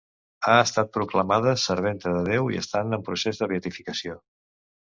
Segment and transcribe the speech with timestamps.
[0.45, 4.21] Ha estat proclamada serventa de Déu i està en procés de beatificació.